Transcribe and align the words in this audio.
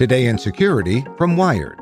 Today 0.00 0.28
in 0.28 0.38
Security 0.38 1.04
from 1.18 1.36
Wired. 1.36 1.78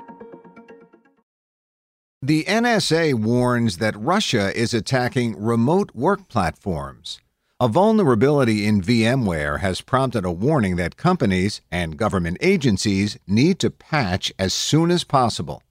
The 2.21 2.43
NSA 2.47 3.15
warns 3.15 3.77
that 3.77 3.95
Russia 3.97 4.51
is 4.61 4.75
attacking 4.75 5.41
remote 5.41 5.95
work 5.95 6.27
platforms. 6.27 7.21
A 7.61 7.69
vulnerability 7.69 8.67
in 8.67 8.83
VMware 8.83 9.61
has 9.61 9.83
prompted 9.83 10.25
a 10.25 10.33
warning 10.33 10.75
that 10.75 10.97
companies 10.97 11.61
and 11.71 11.97
government 11.97 12.39
agencies 12.41 13.17
need 13.29 13.61
to 13.61 13.71
patch 13.71 14.33
as 14.37 14.53
soon 14.53 14.91
as 14.91 15.05
possible. 15.05 15.63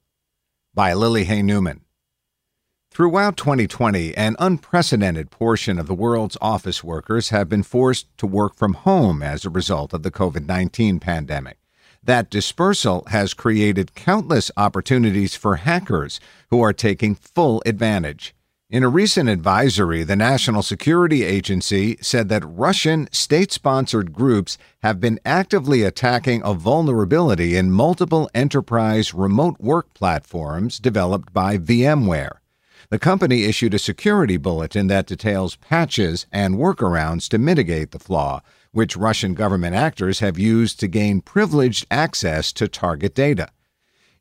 By 0.72 0.94
Lily 0.94 1.24
Hay 1.24 1.42
Newman. 1.42 1.82
Throughout 2.90 3.36
2020, 3.36 4.16
an 4.16 4.36
unprecedented 4.38 5.30
portion 5.30 5.78
of 5.78 5.86
the 5.86 5.92
world's 5.92 6.38
office 6.40 6.82
workers 6.82 7.28
have 7.28 7.50
been 7.50 7.62
forced 7.62 8.06
to 8.16 8.26
work 8.26 8.54
from 8.54 8.72
home 8.72 9.22
as 9.22 9.44
a 9.44 9.50
result 9.50 9.92
of 9.92 10.02
the 10.02 10.10
COVID 10.10 10.46
19 10.46 10.98
pandemic. 10.98 11.58
That 12.08 12.30
dispersal 12.30 13.04
has 13.08 13.34
created 13.34 13.94
countless 13.94 14.50
opportunities 14.56 15.34
for 15.34 15.56
hackers 15.56 16.20
who 16.48 16.62
are 16.62 16.72
taking 16.72 17.14
full 17.14 17.62
advantage. 17.66 18.34
In 18.70 18.82
a 18.82 18.88
recent 18.88 19.28
advisory, 19.28 20.04
the 20.04 20.16
National 20.16 20.62
Security 20.62 21.22
Agency 21.22 21.98
said 22.00 22.30
that 22.30 22.48
Russian 22.48 23.10
state 23.12 23.52
sponsored 23.52 24.14
groups 24.14 24.56
have 24.82 25.00
been 25.00 25.20
actively 25.26 25.82
attacking 25.82 26.40
a 26.46 26.54
vulnerability 26.54 27.58
in 27.58 27.72
multiple 27.72 28.30
enterprise 28.34 29.12
remote 29.12 29.60
work 29.60 29.92
platforms 29.92 30.78
developed 30.78 31.34
by 31.34 31.58
VMware. 31.58 32.38
The 32.88 32.98
company 32.98 33.44
issued 33.44 33.74
a 33.74 33.78
security 33.78 34.38
bulletin 34.38 34.86
that 34.86 35.08
details 35.08 35.56
patches 35.56 36.24
and 36.32 36.54
workarounds 36.54 37.28
to 37.28 37.36
mitigate 37.36 37.90
the 37.90 37.98
flaw, 37.98 38.40
which 38.72 38.96
Russian 38.96 39.34
government 39.34 39.74
actors 39.74 40.20
have 40.20 40.38
used 40.38 40.80
to 40.80 40.88
gain 40.88 41.20
privileged 41.20 41.86
access 41.90 42.52
to 42.52 42.68
target 42.68 43.14
data. 43.14 43.48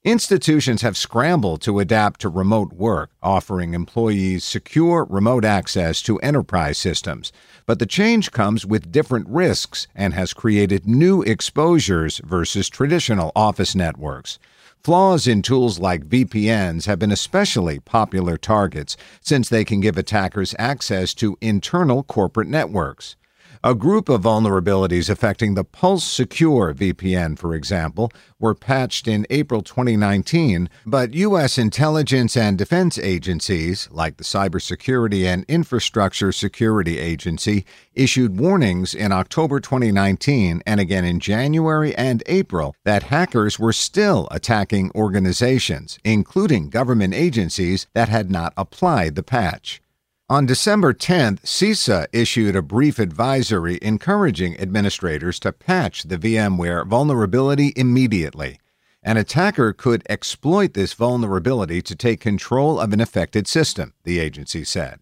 Institutions 0.03 0.83
have 0.83 0.95
scrambled 0.95 1.61
to 1.63 1.79
adapt 1.79 2.21
to 2.21 2.29
remote 2.29 2.71
work, 2.71 3.11
offering 3.21 3.73
employees 3.73 4.45
secure 4.45 5.05
remote 5.09 5.43
access 5.43 6.01
to 6.03 6.17
enterprise 6.19 6.77
systems. 6.77 7.33
But 7.65 7.79
the 7.79 7.85
change 7.85 8.31
comes 8.31 8.65
with 8.65 8.91
different 8.91 9.27
risks 9.27 9.87
and 9.93 10.13
has 10.13 10.33
created 10.33 10.87
new 10.87 11.23
exposures 11.23 12.21
versus 12.23 12.69
traditional 12.69 13.33
office 13.35 13.75
networks. 13.75 14.39
Flaws 14.81 15.27
in 15.27 15.41
tools 15.41 15.79
like 15.79 16.07
VPNs 16.07 16.85
have 16.85 16.99
been 16.99 17.11
especially 17.11 17.79
popular 17.79 18.37
targets 18.37 18.95
since 19.19 19.49
they 19.49 19.65
can 19.65 19.81
give 19.81 19.97
attackers 19.97 20.55
access 20.57 21.13
to 21.15 21.37
internal 21.41 22.03
corporate 22.03 22.47
networks. 22.47 23.17
A 23.63 23.73
group 23.73 24.07
of 24.07 24.21
vulnerabilities 24.21 25.09
affecting 25.09 25.55
the 25.55 25.63
Pulse 25.63 26.03
Secure 26.03 26.75
VPN, 26.75 27.39
for 27.39 27.55
example, 27.55 28.11
were 28.39 28.53
patched 28.53 29.07
in 29.07 29.25
April 29.31 29.63
2019, 29.63 30.69
but 30.85 31.15
U.S. 31.15 31.57
intelligence 31.57 32.37
and 32.37 32.55
defense 32.55 32.99
agencies, 32.99 33.89
like 33.91 34.17
the 34.17 34.23
Cybersecurity 34.23 35.25
and 35.25 35.43
Infrastructure 35.47 36.31
Security 36.31 36.99
Agency, 36.99 37.65
issued 37.95 38.39
warnings 38.39 38.93
in 38.93 39.11
October 39.11 39.59
2019 39.59 40.61
and 40.67 40.79
again 40.79 41.03
in 41.03 41.19
January 41.19 41.95
and 41.95 42.21
April 42.27 42.75
that 42.85 43.03
hackers 43.03 43.57
were 43.57 43.73
still 43.73 44.27
attacking 44.29 44.91
organizations, 44.93 45.97
including 46.03 46.69
government 46.69 47.15
agencies 47.15 47.87
that 47.95 48.09
had 48.09 48.29
not 48.29 48.53
applied 48.55 49.15
the 49.15 49.23
patch. 49.23 49.81
On 50.29 50.45
December 50.45 50.93
10th, 50.93 51.43
CISA 51.43 52.07
issued 52.11 52.57
a 52.57 52.61
brief 52.61 52.99
advisory 52.99 53.79
encouraging 53.81 54.59
administrators 54.59 55.39
to 55.39 55.53
patch 55.53 56.03
the 56.03 56.17
VMware 56.17 56.85
vulnerability 56.85 57.71
immediately. 57.77 58.59
An 59.01 59.15
attacker 59.15 59.71
could 59.71 60.03
exploit 60.09 60.73
this 60.73 60.91
vulnerability 60.91 61.81
to 61.81 61.95
take 61.95 62.19
control 62.19 62.77
of 62.77 62.91
an 62.91 62.99
affected 62.99 63.47
system, 63.47 63.93
the 64.03 64.19
agency 64.19 64.65
said. 64.65 64.99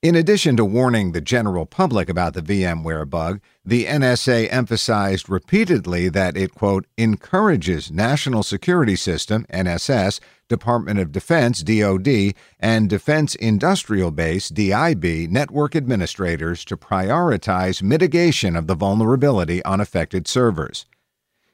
In 0.00 0.14
addition 0.14 0.56
to 0.56 0.64
warning 0.64 1.10
the 1.10 1.20
general 1.20 1.66
public 1.66 2.08
about 2.08 2.34
the 2.34 2.40
VMware 2.40 3.10
bug, 3.10 3.40
the 3.64 3.86
NSA 3.86 4.46
emphasized 4.48 5.28
repeatedly 5.28 6.08
that 6.08 6.36
it, 6.36 6.54
quote, 6.54 6.86
encourages 6.96 7.90
National 7.90 8.44
Security 8.44 8.94
System, 8.94 9.44
NSS, 9.52 10.20
Department 10.48 11.00
of 11.00 11.10
Defense, 11.10 11.64
DoD, 11.64 12.32
and 12.60 12.88
Defense 12.88 13.34
Industrial 13.34 14.12
Base, 14.12 14.50
DIB, 14.50 15.04
network 15.32 15.74
administrators 15.74 16.64
to 16.66 16.76
prioritize 16.76 17.82
mitigation 17.82 18.54
of 18.54 18.68
the 18.68 18.76
vulnerability 18.76 19.64
on 19.64 19.80
affected 19.80 20.28
servers. 20.28 20.86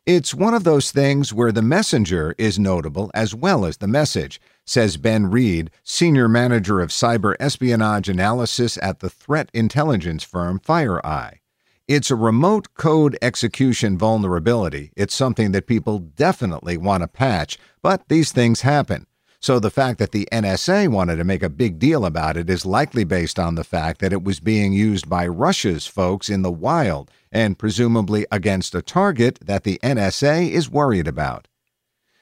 It's 0.04 0.34
one 0.34 0.52
of 0.52 0.64
those 0.64 0.90
things 0.90 1.32
where 1.32 1.50
the 1.50 1.62
messenger 1.62 2.34
is 2.36 2.58
notable 2.58 3.10
as 3.14 3.34
well 3.34 3.64
as 3.64 3.78
the 3.78 3.88
message, 3.88 4.38
says 4.64 4.96
Ben 4.96 5.30
Read, 5.30 5.70
senior 5.82 6.28
manager 6.28 6.80
of 6.80 6.90
cyber 6.90 7.34
espionage 7.38 8.08
analysis 8.08 8.78
at 8.82 9.00
the 9.00 9.10
threat 9.10 9.50
intelligence 9.52 10.22
firm 10.22 10.58
FireEye. 10.58 11.38
It's 11.86 12.10
a 12.10 12.16
remote 12.16 12.72
code 12.74 13.18
execution 13.20 13.98
vulnerability. 13.98 14.90
It's 14.96 15.14
something 15.14 15.52
that 15.52 15.66
people 15.66 15.98
definitely 15.98 16.78
want 16.78 17.02
to 17.02 17.08
patch, 17.08 17.58
but 17.82 18.08
these 18.08 18.32
things 18.32 18.62
happen. 18.62 19.06
So 19.38 19.58
the 19.58 19.70
fact 19.70 19.98
that 19.98 20.12
the 20.12 20.26
NSA 20.32 20.88
wanted 20.88 21.16
to 21.16 21.24
make 21.24 21.42
a 21.42 21.50
big 21.50 21.78
deal 21.78 22.06
about 22.06 22.38
it 22.38 22.48
is 22.48 22.64
likely 22.64 23.04
based 23.04 23.38
on 23.38 23.56
the 23.56 23.64
fact 23.64 24.00
that 24.00 24.14
it 24.14 24.24
was 24.24 24.40
being 24.40 24.72
used 24.72 25.10
by 25.10 25.26
Russia's 25.26 25.86
folks 25.86 26.30
in 26.30 26.40
the 26.40 26.50
wild 26.50 27.10
and 27.30 27.58
presumably 27.58 28.24
against 28.32 28.74
a 28.74 28.80
target 28.80 29.38
that 29.44 29.64
the 29.64 29.78
NSA 29.82 30.48
is 30.50 30.70
worried 30.70 31.06
about. 31.06 31.48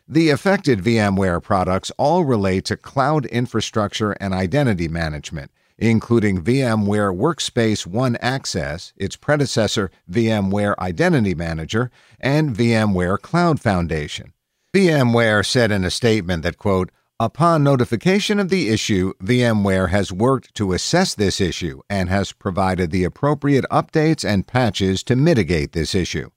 The 0.09 0.31
affected 0.31 0.81
VMware 0.81 1.43
products 1.43 1.93
all 1.97 2.25
relate 2.25 2.65
to 2.67 2.77
cloud 2.77 3.25
infrastructure 3.27 4.13
and 4.13 4.35
identity 4.35 4.89
management, 4.89 5.51
including 5.79 6.43
VMware 6.43 7.17
Workspace 7.17 7.87
ONE 7.87 8.17
Access, 8.17 8.93
its 8.97 9.17
predecessor 9.17 9.91
VMware 10.11 10.77
Identity 10.79 11.35
Manager, 11.35 11.91
and 12.21 12.55
VMware 12.55 13.21
Cloud 13.21 13.61
Foundation. 13.61 14.33
VMware 14.75 15.47
said 15.47 15.71
in 15.71 15.85
a 15.85 15.91
statement 15.91 16.43
that, 16.43 16.59
quote, 16.59 16.91
Upon 17.21 17.63
notification 17.63 18.41
of 18.41 18.49
the 18.49 18.69
issue, 18.69 19.13
VMware 19.23 19.91
has 19.91 20.11
worked 20.11 20.55
to 20.57 20.73
assess 20.73 21.15
this 21.15 21.41
issue 21.41 21.81
and 21.89 22.09
has 22.09 22.33
provided 22.33 22.91
the 22.91 23.05
appropriate 23.05 23.65
updates 23.71 24.29
and 24.29 24.47
patches 24.47 25.05
to 25.05 25.15
mitigate 25.15 25.71
this 25.73 25.95
issue. 25.95 26.31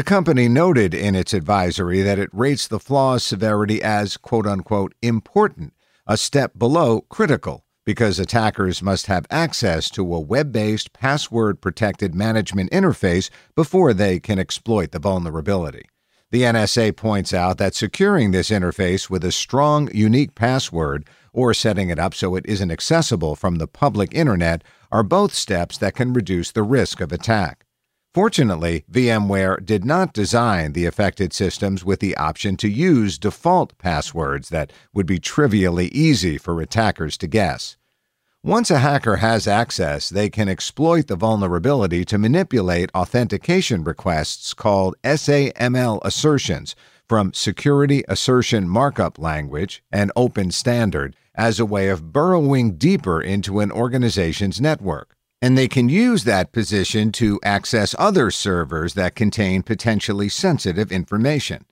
The 0.00 0.04
company 0.04 0.48
noted 0.48 0.94
in 0.94 1.14
its 1.14 1.34
advisory 1.34 2.00
that 2.00 2.18
it 2.18 2.30
rates 2.32 2.66
the 2.66 2.80
flaw's 2.80 3.22
severity 3.22 3.82
as 3.82 4.16
quote 4.16 4.46
unquote 4.46 4.94
important, 5.02 5.74
a 6.06 6.16
step 6.16 6.58
below 6.58 7.02
critical, 7.10 7.66
because 7.84 8.18
attackers 8.18 8.82
must 8.82 9.08
have 9.08 9.26
access 9.30 9.90
to 9.90 10.14
a 10.14 10.18
web 10.18 10.52
based, 10.52 10.94
password 10.94 11.60
protected 11.60 12.14
management 12.14 12.70
interface 12.70 13.28
before 13.54 13.92
they 13.92 14.18
can 14.18 14.38
exploit 14.38 14.92
the 14.92 14.98
vulnerability. 14.98 15.84
The 16.30 16.44
NSA 16.44 16.96
points 16.96 17.34
out 17.34 17.58
that 17.58 17.74
securing 17.74 18.30
this 18.30 18.48
interface 18.48 19.10
with 19.10 19.22
a 19.22 19.30
strong, 19.30 19.94
unique 19.94 20.34
password 20.34 21.06
or 21.34 21.52
setting 21.52 21.90
it 21.90 21.98
up 21.98 22.14
so 22.14 22.36
it 22.36 22.46
isn't 22.46 22.70
accessible 22.70 23.36
from 23.36 23.56
the 23.56 23.68
public 23.68 24.14
internet 24.14 24.64
are 24.90 25.02
both 25.02 25.34
steps 25.34 25.76
that 25.76 25.94
can 25.94 26.14
reduce 26.14 26.52
the 26.52 26.62
risk 26.62 27.02
of 27.02 27.12
attack. 27.12 27.66
Fortunately, 28.12 28.84
VMware 28.90 29.64
did 29.64 29.84
not 29.84 30.12
design 30.12 30.72
the 30.72 30.84
affected 30.84 31.32
systems 31.32 31.84
with 31.84 32.00
the 32.00 32.16
option 32.16 32.56
to 32.56 32.68
use 32.68 33.18
default 33.18 33.78
passwords 33.78 34.48
that 34.48 34.72
would 34.92 35.06
be 35.06 35.20
trivially 35.20 35.86
easy 35.88 36.36
for 36.36 36.60
attackers 36.60 37.16
to 37.18 37.28
guess. 37.28 37.76
Once 38.42 38.68
a 38.68 38.80
hacker 38.80 39.16
has 39.16 39.46
access, 39.46 40.08
they 40.08 40.28
can 40.28 40.48
exploit 40.48 41.06
the 41.06 41.14
vulnerability 41.14 42.04
to 42.04 42.18
manipulate 42.18 42.90
authentication 42.96 43.84
requests 43.84 44.54
called 44.54 44.96
SAML 45.04 46.00
assertions 46.02 46.74
from 47.08 47.32
Security 47.32 48.02
Assertion 48.08 48.68
Markup 48.68 49.20
Language, 49.20 49.84
an 49.92 50.10
open 50.16 50.50
standard, 50.50 51.14
as 51.36 51.60
a 51.60 51.66
way 51.66 51.88
of 51.88 52.12
burrowing 52.12 52.76
deeper 52.76 53.22
into 53.22 53.60
an 53.60 53.70
organization's 53.70 54.60
network 54.60 55.16
and 55.42 55.56
they 55.56 55.68
can 55.68 55.88
use 55.88 56.24
that 56.24 56.52
position 56.52 57.12
to 57.12 57.40
access 57.42 57.94
other 57.98 58.30
servers 58.30 58.94
that 58.94 59.14
contain 59.14 59.62
potentially 59.62 60.28
sensitive 60.28 60.92
information. 60.92 61.64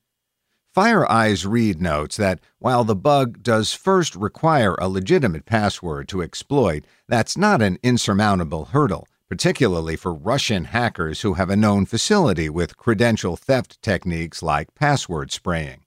FireEye's 0.77 1.45
Read 1.45 1.81
notes 1.81 2.17
that 2.17 2.41
while 2.59 2.85
the 2.85 2.95
bug 2.95 3.43
does 3.43 3.73
first 3.73 4.15
require 4.15 4.75
a 4.79 4.89
legitimate 4.89 5.45
password 5.45 6.09
to 6.09 6.23
exploit, 6.23 6.85
that's 7.09 7.37
not 7.37 7.61
an 7.61 7.79
insurmountable 7.83 8.67
hurdle, 8.67 9.09
particularly 9.29 9.97
for 9.97 10.15
Russian 10.15 10.65
hackers 10.67 11.23
who 11.23 11.35
have 11.35 11.51
a 11.51 11.57
known 11.57 11.85
facility 11.85 12.49
with 12.49 12.77
credential 12.77 13.37
theft 13.37 13.83
techniques 13.83 14.43
like 14.43 14.75
password 14.75 15.33
spraying. 15.33 15.81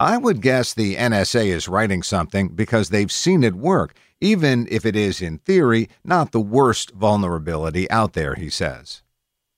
I 0.00 0.16
would 0.16 0.40
guess 0.40 0.74
the 0.74 0.96
NSA 0.96 1.46
is 1.46 1.68
writing 1.68 2.02
something 2.02 2.48
because 2.48 2.88
they've 2.88 3.12
seen 3.12 3.44
it 3.44 3.54
work 3.54 3.94
even 4.20 4.68
if 4.70 4.84
it 4.84 4.94
is, 4.94 5.22
in 5.22 5.38
theory, 5.38 5.88
not 6.04 6.32
the 6.32 6.40
worst 6.40 6.90
vulnerability 6.92 7.90
out 7.90 8.12
there, 8.12 8.34
he 8.34 8.50
says. 8.50 9.02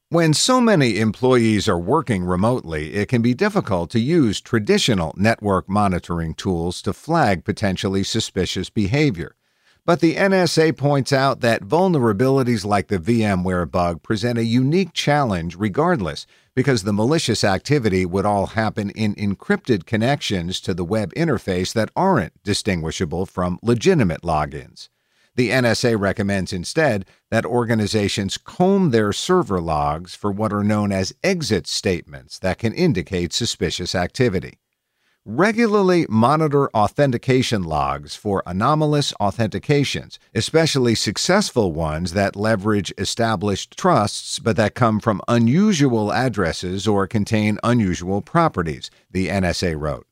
When 0.08 0.34
so 0.34 0.60
many 0.60 0.98
employees 0.98 1.68
are 1.68 1.78
working 1.78 2.24
remotely, 2.24 2.94
it 2.94 3.08
can 3.08 3.22
be 3.22 3.34
difficult 3.34 3.90
to 3.90 3.98
use 3.98 4.40
traditional 4.40 5.14
network 5.16 5.68
monitoring 5.68 6.34
tools 6.34 6.82
to 6.82 6.92
flag 6.92 7.44
potentially 7.44 8.04
suspicious 8.04 8.68
behavior. 8.68 9.34
But 9.84 9.98
the 9.98 10.14
NSA 10.14 10.76
points 10.76 11.12
out 11.12 11.40
that 11.40 11.64
vulnerabilities 11.64 12.64
like 12.64 12.86
the 12.86 13.00
VMware 13.00 13.68
bug 13.68 14.00
present 14.04 14.38
a 14.38 14.44
unique 14.44 14.92
challenge 14.92 15.56
regardless, 15.56 16.24
because 16.54 16.84
the 16.84 16.92
malicious 16.92 17.42
activity 17.42 18.06
would 18.06 18.24
all 18.24 18.46
happen 18.48 18.90
in 18.90 19.16
encrypted 19.16 19.84
connections 19.84 20.60
to 20.60 20.72
the 20.72 20.84
web 20.84 21.12
interface 21.14 21.72
that 21.72 21.90
aren't 21.96 22.40
distinguishable 22.44 23.26
from 23.26 23.58
legitimate 23.60 24.22
logins. 24.22 24.88
The 25.34 25.50
NSA 25.50 25.98
recommends 25.98 26.52
instead 26.52 27.04
that 27.32 27.44
organizations 27.44 28.38
comb 28.38 28.90
their 28.90 29.12
server 29.12 29.60
logs 29.60 30.14
for 30.14 30.30
what 30.30 30.52
are 30.52 30.62
known 30.62 30.92
as 30.92 31.12
exit 31.24 31.66
statements 31.66 32.38
that 32.38 32.58
can 32.58 32.72
indicate 32.72 33.32
suspicious 33.32 33.96
activity. 33.96 34.60
Regularly 35.24 36.04
monitor 36.08 36.68
authentication 36.70 37.62
logs 37.62 38.16
for 38.16 38.42
anomalous 38.44 39.12
authentications, 39.20 40.18
especially 40.34 40.96
successful 40.96 41.72
ones 41.72 42.12
that 42.14 42.34
leverage 42.34 42.92
established 42.98 43.78
trusts 43.78 44.40
but 44.40 44.56
that 44.56 44.74
come 44.74 44.98
from 44.98 45.20
unusual 45.28 46.12
addresses 46.12 46.88
or 46.88 47.06
contain 47.06 47.60
unusual 47.62 48.20
properties, 48.20 48.90
the 49.12 49.28
NSA 49.28 49.80
wrote. 49.80 50.08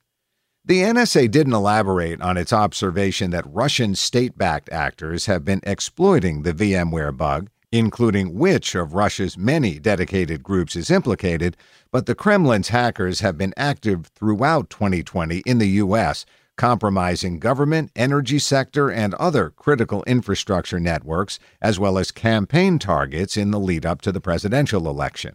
The 0.64 0.82
NSA 0.82 1.28
didn't 1.28 1.54
elaborate 1.54 2.20
on 2.20 2.36
its 2.36 2.52
observation 2.52 3.32
that 3.32 3.52
Russian 3.52 3.96
state 3.96 4.38
backed 4.38 4.70
actors 4.70 5.26
have 5.26 5.44
been 5.44 5.60
exploiting 5.64 6.44
the 6.44 6.54
VMware 6.54 7.16
bug 7.16 7.50
including 7.72 8.34
which 8.34 8.74
of 8.74 8.94
Russia's 8.94 9.38
many 9.38 9.78
dedicated 9.78 10.42
groups 10.42 10.74
is 10.74 10.90
implicated, 10.90 11.56
but 11.92 12.06
the 12.06 12.14
Kremlin's 12.14 12.68
hackers 12.68 13.20
have 13.20 13.38
been 13.38 13.54
active 13.56 14.06
throughout 14.06 14.70
2020 14.70 15.38
in 15.46 15.58
the 15.58 15.68
U.S., 15.68 16.26
compromising 16.56 17.38
government, 17.38 17.90
energy 17.96 18.38
sector, 18.38 18.90
and 18.90 19.14
other 19.14 19.50
critical 19.50 20.02
infrastructure 20.06 20.78
networks, 20.78 21.38
as 21.62 21.78
well 21.78 21.96
as 21.96 22.10
campaign 22.10 22.78
targets 22.78 23.36
in 23.36 23.50
the 23.50 23.58
lead 23.58 23.86
up 23.86 24.02
to 24.02 24.12
the 24.12 24.20
presidential 24.20 24.88
election. 24.88 25.34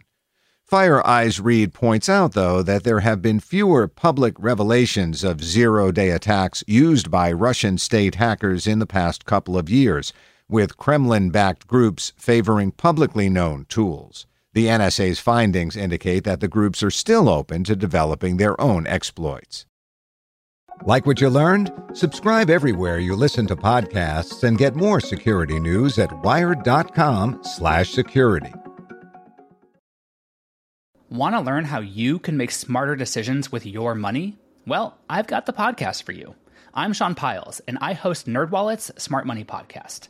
FireEye's 0.69 1.39
Read 1.39 1.73
points 1.73 2.09
out, 2.09 2.33
though, 2.33 2.61
that 2.63 2.83
there 2.83 3.01
have 3.01 3.21
been 3.21 3.39
fewer 3.39 3.88
public 3.88 4.35
revelations 4.39 5.23
of 5.23 5.43
zero 5.43 5.91
day 5.91 6.09
attacks 6.09 6.63
used 6.67 7.11
by 7.11 7.31
Russian 7.31 7.77
state 7.77 8.15
hackers 8.15 8.65
in 8.65 8.79
the 8.79 8.88
past 8.88 9.25
couple 9.25 9.57
of 9.57 9.69
years, 9.69 10.11
with 10.50 10.77
Kremlin 10.77 11.30
backed 11.30 11.68
groups 11.68 12.13
favoring 12.18 12.71
publicly 12.71 13.30
known 13.30 13.65
tools. 13.69 14.25
The 14.53 14.68
NSA's 14.68 15.19
findings 15.19 15.75
indicate 15.75 16.24
that 16.24 16.39
the 16.39 16.47
groups 16.47 16.81
are 16.81 16.92
still 16.92 17.27
open 17.27 17.65
to 17.65 17.75
developing 17.75 18.38
their 18.38 18.59
own 18.62 18.88
exploits. 18.88 19.65
Like 20.83 21.06
what 21.06 21.21
you 21.21 21.30
learned? 21.30 21.71
Subscribe 21.94 22.50
everywhere 22.50 22.97
you 23.00 23.15
listen 23.15 23.47
to 23.47 23.56
podcasts 23.56 24.44
and 24.44 24.57
get 24.57 24.75
more 24.75 25.00
security 25.00 25.57
news 25.59 25.97
at 26.00 26.12
wired.com/security. 26.24 28.53
Want 31.09 31.36
to 31.36 31.41
learn 31.41 31.65
how 31.65 31.81
you 31.81 32.18
can 32.19 32.36
make 32.36 32.50
smarter 32.51 32.95
decisions 32.95 33.51
with 33.51 33.63
your 33.65 33.94
money? 33.95 34.38
Well, 34.65 34.98
I've 35.09 35.27
got 35.27 35.45
the 35.45 35.53
podcast 35.53 36.03
for 36.03 36.13
you. 36.13 36.36
I'm 36.74 36.94
Sean 36.94 37.15
Pyles, 37.15 37.62
and 37.68 37.77
I 37.80 37.94
host 37.94 38.25
NerdWallet's 38.25 38.91
Smart 39.01 39.25
Money 39.25 39.45
Podcast 39.45 40.09